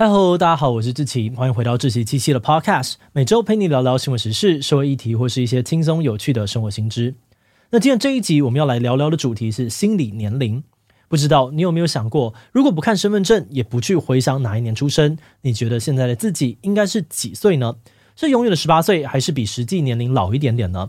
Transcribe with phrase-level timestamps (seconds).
[0.00, 7.16] 嗨喽，大家好，我是志奇，欢迎回到志奇七七的 Podcast，每周陪你聊聊新闻时事、社会议题或是一些轻松有趣的生活新知。
[7.68, 10.64] 那今天这一集我们要来聊聊的主题是心理年龄。
[11.06, 17.76] 不知道你有没有想过，如果不看身份证，也不去回想哪一年出生，你觉得现在的自己应该是几岁呢？
[18.16, 20.88] 是永远的十八岁，还是比实际年龄老一点点呢？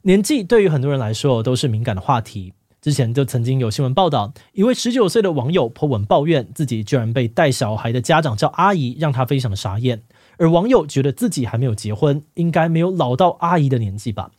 [0.00, 2.54] 年纪对于很多人来说都是敏感的话题。
[2.80, 10.02] 之前就曾经有新闻报道，一位十九岁的网友 po 文抱怨自己居然被带小孩的家长叫阿姨，让他非常的傻眼。
[10.36, 14.30] 而网友觉得自己还没有结婚，应该没有老到阿姨的年纪吧。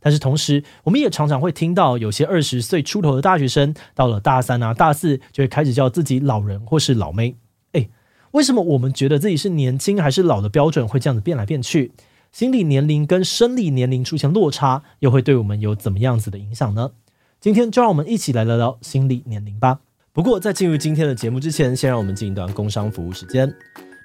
[0.00, 7.36] 但是同时，我们也常常会听到有些二十岁出头的大学生，到了大三啊、大四，就会开始叫自己老人或是老妹。
[7.72, 7.88] 诶，
[8.32, 11.92] 为什么我们觉得自己是年轻还是老的标准会这样子变来变去？
[12.32, 16.90] 心理年龄跟生理年龄出现落差，又会对我们有怎么样子的影响呢？
[17.38, 19.78] 今天就让我们一起来聊聊心理年龄吧。
[20.12, 23.52] 不过在进入今天的节目之前，先让我们进一段工商服务时间。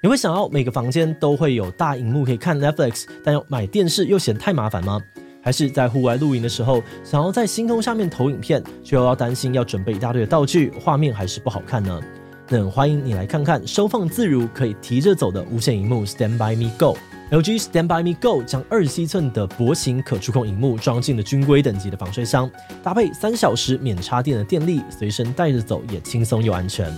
[0.02, 5.00] 你会想要每个房间都会有大荧幕可以看 Netflix，但要买电视又嫌太麻烦吗？
[5.42, 12.00] 还是在户外露营的时候，想要在星空下面投影片，却又要担心要准备一大堆的道具，画面还是不好看呢？
[12.48, 16.96] 那欢迎你来看看收放自如、可以提着走的无线荧幕 Stand by Me Go。
[17.32, 22.50] LG Stand by Me Go 将二十七寸的薄型可触控荧幕装进了军规等级的防摔箱，
[22.82, 26.94] 搭配三小时免插电的电力，随身带着走也轻松又安全。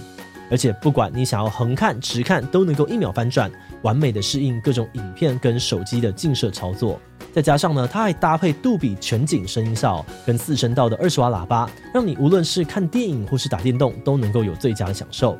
[0.50, 3.48] 而且不管你想要横看、直看，都能够一秒翻转，
[3.82, 7.00] 完美的适应各种影片跟手机的近摄操作。
[7.32, 15.38] 再加上呢，它还搭配杜比全景声音效跟四声道的二十瓦喇叭，让你无论是看电影或是打电动，都能够有最佳的享受。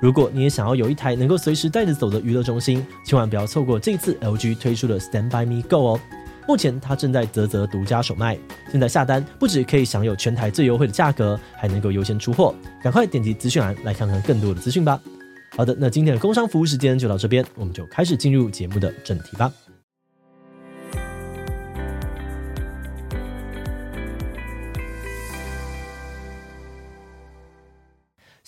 [0.00, 6.00] 如果你也想要有一台能够随时带着走的娱乐中心，千万不要错过这次 LG 推出的 Stand by Me Go 哦！
[6.48, 8.38] 目前它正在泽泽独家首卖，
[8.72, 12.54] 现在下单不止可以享有全台最优惠的价格，还能够优先出货。
[12.82, 14.98] 赶快点击资讯栏来看看更多的资讯吧。
[15.50, 19.52] 好的，那今天的工商服务时间就到这边，我们就开始进入节目的正题吧。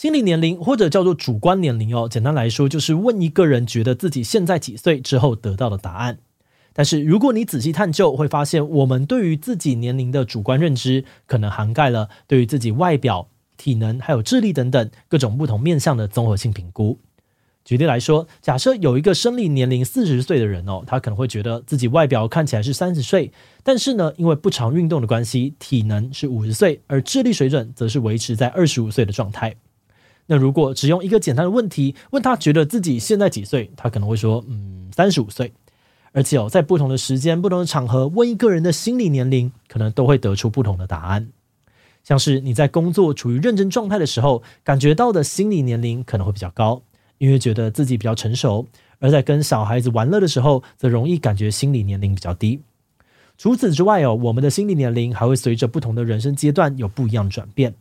[0.02, 6.18] 心理年龄或者叫做主观年龄哦，简单来说就是问一个人觉得自己现在几岁之后得到的答案。
[6.72, 16.98] 但是如果你仔细探究，会发现我们对于自己年龄的主观认知，可能涵盖了对于自己外表、体能还有智力等等各种不同面向的综合性评估。
[17.64, 23.30] 举例来说，假设有一个生理年龄四十岁的人哦，他可能会觉得自己外表看起来是三十岁，
[23.62, 29.54] 但是呢，因为不常运动的关系，体能是五十岁，而智力水准则是维持在二十五岁的状态。
[30.26, 35.52] 那如果只用一个简单的问题问他觉得自己现在几岁，他可能会说，嗯，三十五岁。
[36.14, 41.28] 而且哦，在不同的时间、不同的场合问一个人的心理年龄，可能都会得出不同的答案。
[42.04, 46.82] 像是你在工作处于认真状态的时候，感觉到的心理年龄可能会比较高，
[47.16, 48.66] 因为觉得自己比较成熟；
[48.98, 52.60] 而在跟小孩子玩乐的时候，则容易感觉心理年龄比较低。
[53.38, 57.74] 除此之外哦，我们的心理年龄还会随着不同的人生阶段有不一样的转变。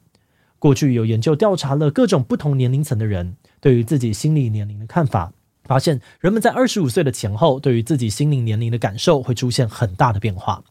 [0.61, 5.33] 过去有研究调查了各种不同年龄层的人对于自己心理年龄的看法，
[5.63, 10.63] 发现人们在二十五岁的前后，对于自己心理年龄的感受会出现很大的变化。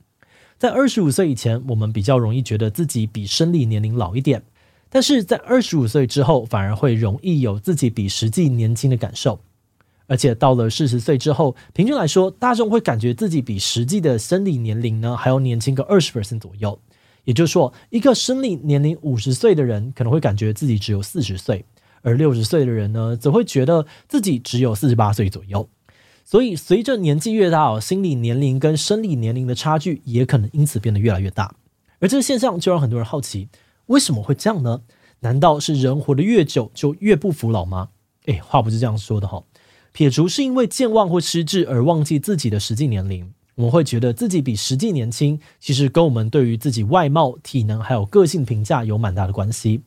[0.58, 4.44] 在二十五岁以前，我们比较容易觉得自己比生理年龄老一点，
[4.88, 9.40] 但是在二十五岁之后，反而会容易有自己比实际年轻的感受。
[10.06, 16.78] 而且到了四十岁之后，平均来说，大众会感觉自己比实际的生理年龄呢还要年轻个二十 percent 左右。
[17.30, 21.64] 也就是说，一个生理年龄五十岁的人可能会感觉自己只有四十岁，
[22.02, 25.68] 而六十岁的人呢，则会觉得自己只有四十八岁左右。
[26.24, 31.54] 所以，随着年纪越大，心理年龄跟生理年龄的差距也可能因此变得越来越大。
[32.00, 33.48] 而这个现象就让很多人好奇，
[33.86, 34.80] 为什么会这样呢？
[35.20, 37.90] 难道是人活得越久就越不服老吗？
[38.26, 39.44] 诶，话不是这样说的哈。
[39.92, 43.32] 撇除是因为健忘或失智而忘记自己的实际年龄。
[43.60, 49.82] 我们会觉得自己比实际年轻，其实跟我们对于自己外貌、体能还有个性评价有蛮大的关系。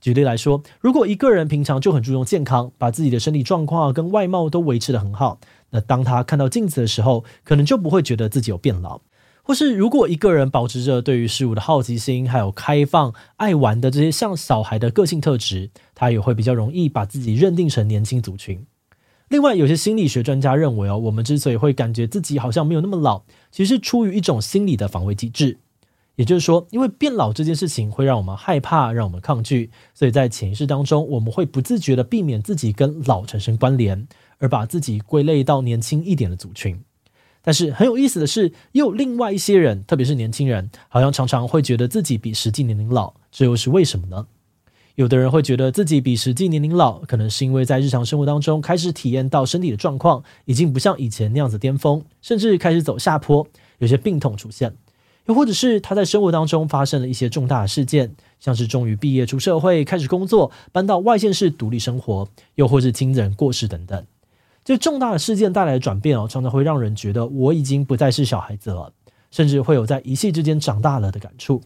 [0.00, 5.38] 举例来说，如果一个人平常就很注重健康，把自己的身体状况跟外貌都维持得很好，
[5.70, 9.00] 那当他看到镜子的时候，可能就不会觉得自己有变老。
[9.44, 18.66] 或是如果一个人保持着对于事物的好奇心，还有开放、爱玩的这些像小孩的个性特质，他也会比较容易把自己认定成年轻族群。
[19.28, 25.58] 另外，有些心理学专家认为哦，我们之所以会感觉自己好像没有那么老，其实是出于一种心理的防卫机制。
[26.16, 34.08] 也就是说，因为变老这件事情会让我们害怕，让我们抗拒，所以在潜意识当中，我们会不自觉地避免自己跟老产生关联，
[34.38, 36.80] 而把自己归类到年轻一点的族群。
[37.42, 44.26] 但是很有意思的是，又有另外一些人，特别是年轻人，好像常常会觉得自己比实际年龄老，这又是为什么呢？
[44.98, 53.46] 有的人会觉得自己比实际年龄老，可能是因为在日常生活当中开始体验到身体的状况已经不像以前那样子巅峰，甚至开始走下坡，
[53.78, 54.74] 有些病痛出现。
[55.26, 64.04] 又或者是他在生活当中发生了一些重大的事件，像是终于毕业出社会开始工作，搬到外县市独立生活，又或是亲人过世等等。
[64.64, 68.92] 这重大的事件带来的转变哦，常常会让人觉得我已经不再是小孩子了，
[69.30, 71.62] 甚至会有在一夕之间长大了的感触。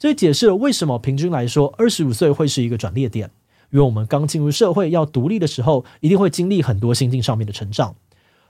[0.00, 3.30] 这也解释了为什么平均来说，二十五岁会是一个转捩点，
[3.70, 7.94] 因为我们刚进入社会要独立的时候，一定会经历很多心境上面的成长。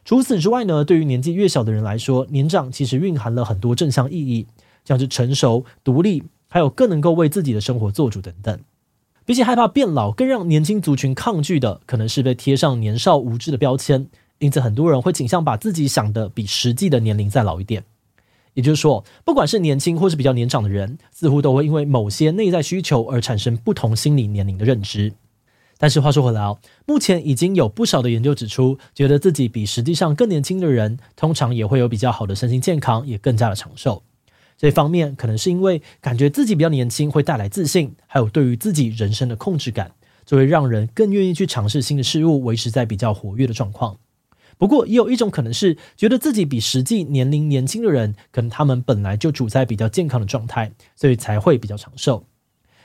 [0.04, 4.46] 除此之外呢，对于年纪越小的人来说，年长其实蕴含了很多正向意义，
[4.84, 8.60] 像是成熟、独立，还有更能够为自己的生活做主等等。
[9.24, 14.06] 比起害怕变老，更让年轻族群抗拒的，可能是被贴上年少无知的标签。
[14.38, 17.82] 因此，很多人会倾向把自己想的比实际的年龄再老一点。
[18.60, 25.14] 也就是说，不管是年轻或是比较年长的人，似乎都会因为某些内在需求而产生不同心理年龄的认知。
[25.78, 34.02] 但是话说回来哦，目前已经有不少的研究指出，觉得自己比实际上更年轻的人，通常也会有比较好的身心健康，也更加的长寿。
[34.58, 39.92] 这方面可能是因为感觉自己比较年轻会带来自信，还有对于自己人生的控制感，
[40.26, 43.96] 就会让人更愿意去尝试新的事物，维持在比较活跃的状况。
[44.60, 52.26] 不过，也有一种可能是觉得自己比实际年龄年轻的人，可能他们本来就处在比较健康的状态，所以才会比较长寿。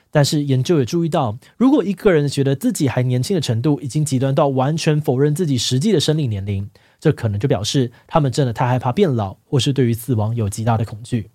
[0.10, 11.30] 但是研究也注意到，如果一个人觉得自己还年轻的程度已经极端到完全否认自己实际的生理年龄，这可能就表示他们真的太害怕变老，或是对于死亡有极大的恐惧。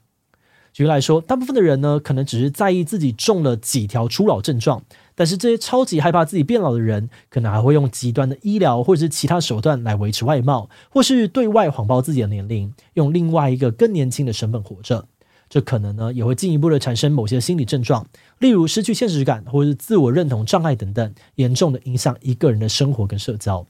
[0.73, 4.85] 举例来说，大部分的人呢，可能只是在意自己中了几条初老症状。
[5.21, 15.05] 但是这些超级害怕自己变老的人，可能还会用极端的医疗或者是其他手段来维持外貌，或是对外谎报自己的年龄，用另外一个更年轻的身份活着。
[15.51, 18.07] 这可能呢，也会进一步的产生某些心理症状，
[18.39, 23.67] 例如失去现实感，或是自我认同障碍等等，严重的影响一个人的生活跟社交。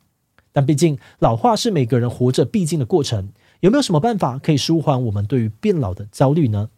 [0.53, 6.69] 但毕竟老化是每个人活着必经的过程，有没有什么办法可以舒缓我们对于变老的焦虑呢？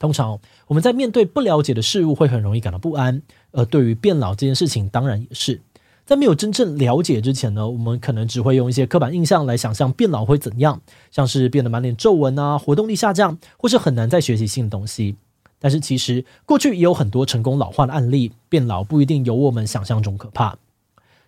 [0.00, 3.22] 通常我们在面对不了解的事物，会很容易感到不安。
[3.52, 5.60] 而对于变老这件事情，当然也是
[6.06, 10.80] 在没有真正了解之前呢，我们可能只会用一些刻板印象来想象变老会怎样，
[11.10, 15.16] 像是变得满脸皱纹啊，活动力下降，或是很难再学习新的东西。
[15.58, 20.56] 但是其实过去也有很多成功老化的案例，变老不一定有我们想象中可怕。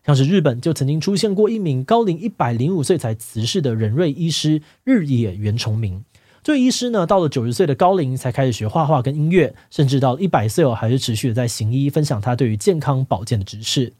[0.07, 6.05] 像是日本就曾经出现过一名高龄一百零五岁才辞世的人瑞医师日野原重明。
[6.43, 13.93] 这位医师呢，到了九十岁的高龄才开始学画画跟音乐，甚至到一百岁哦，还是持续的在行医，分享他对于健康保健的知识。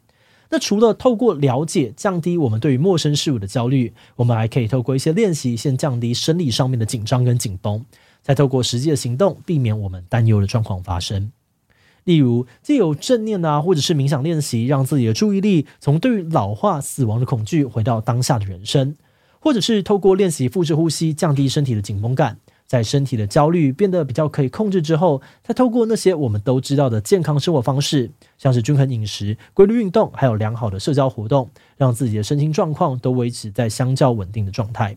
[0.51, 7.85] 那除了透过了解降低我们对于陌生事物的焦虑，我们还可以透过一些练习，先降低生理上面的紧张跟紧绷，
[8.23, 11.31] 再透过实际的行动，避免我们担忧的状况发生。
[12.03, 18.97] 例如，借由正念啊，或者是冥想练习，让自己的注意力从对于老化、死亡的恐惧，回到当下的人生。
[19.43, 34.97] 或者是透过练习腹式呼吸，降低身体的紧绷感，在身体的焦虑变得比较可以控制之后，再透过那些我们都知道的健康生活方式，像是均衡饮食、规律运动，还有良好的社交活动，让自己的身心状况都维持在相较稳定的状态。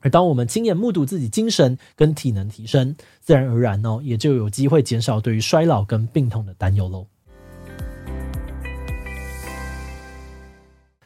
[0.00, 7.08] 而当我们亲眼目睹自己精神跟体能提升，自然而然呢，也就有机会减少对于衰老跟病痛的担忧喽。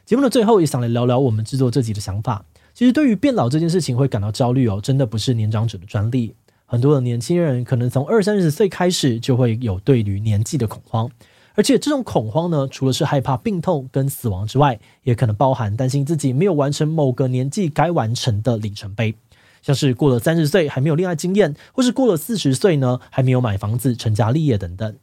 [0.05, 2.45] 节目的最后，也想来聊聊我们制作这集的想法。
[2.81, 6.33] 其实，对于变老这件事情会感到焦虑哦，真的不是年长者的专利。
[6.65, 11.07] 很多的年轻人可能从二三十岁开始就会有对于年纪的恐慌，
[11.53, 19.13] 而且这种恐慌呢，除了是害怕病痛跟死亡之外，也可能包含担心自己没有完成某个年纪该完成的里程碑，
[19.61, 24.97] 像是过了三十岁还没有恋爱经验，或是过了四十岁呢还没有买房子成家立业等等。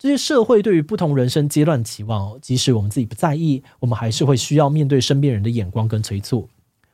[0.00, 6.48] 这些社会对于不同人生阶段期望，即使我们自己不在意，我们还是会需要面对身边人的眼光跟催促。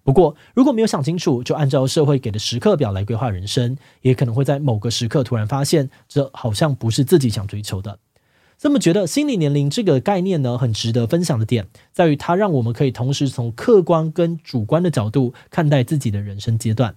[0.06, 7.98] 不过，如果没有想清楚，就按照社会给的时刻表来规划人生，也可能会在某个时刻突然发现，这好像不是自己想追求的。
[8.56, 16.94] 这么觉得，心理年龄这个概念呢，很值得分享的点，在于它让我们可以同时从客观跟主观的角度看待自己的人生阶段。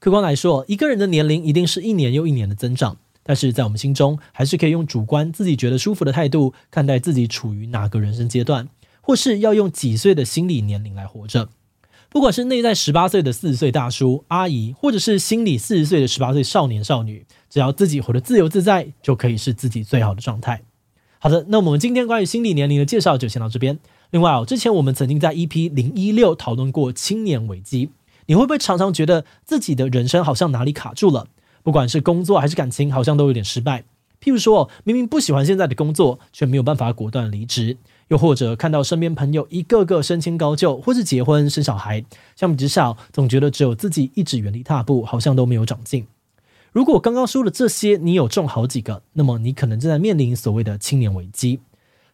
[0.00, 8.68] 客观来说，一个人的年龄一定是一年又一年的增长，但是在我们心中，还是可以用主观自己觉得舒服的态度看待自己处于哪个人生阶段，
[9.00, 11.50] 或是要用几岁的心理年龄来活着。
[12.10, 20.62] 不管是内在十八岁的四十岁大叔阿姨，或者是心里四十岁的十八岁少年少女，只要自己活得自由自在，就可以是自己最好的状态。
[21.18, 23.78] 好的，那我们今天关于心理年龄的介绍就先到这边。
[24.10, 27.90] 另外哦，之前我们曾经在 EP 零一六讨论过青年危机，
[28.26, 31.26] 你会不会常常觉得自己的人生好像哪里卡住了？
[31.62, 33.84] 不管是工作还是感情，好像都有点失败。
[34.22, 37.76] 譬如说，明明不喜欢现在的工作，却没有办法果断离职；
[38.08, 46.06] 又或者看到身边朋友一个个升迁高就，或是结婚生小孩，相比之下，总觉得只有自己一直原地踏步，好像都没有长进。
[46.72, 51.60] 如果刚刚说的这些你有中好几个，那么你可能正在面临所谓的青年危机。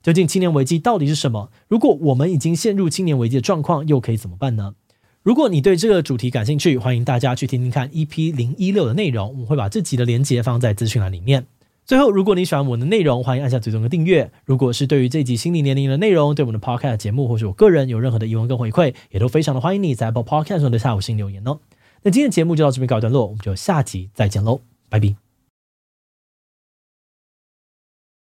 [0.03, 1.51] 究竟青年危机到底是什么？
[1.67, 4.75] 如果我们已经陷入青年危机的状况，又可以怎么办呢？
[5.23, 11.47] 如果你对这个主题感兴趣，欢迎大家去听听看 EP 零一六的内容，我们会把这集的连接放在资讯栏里面。
[11.87, 14.31] 最后，如果你喜欢我们的内容，欢迎按下追踪的订阅。
[14.45, 21.59] 如果是对于这集心理年龄的内容，对我们的 Podcast 节目或是我个人有任何的疑问跟回馈，也都非常的欢迎你在 Apple Podcast 上的下午新留言哦。
[22.03, 25.24] 那今天的节目就到这边告一段落，我们就下集再见喽，拜拜。